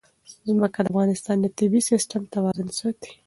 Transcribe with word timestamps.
ځمکه 0.47 0.79
د 0.83 0.87
افغانستان 0.91 1.37
د 1.41 1.45
طبعي 1.57 1.81
سیسټم 1.89 2.21
توازن 2.35 2.67
ساتي. 2.79 3.11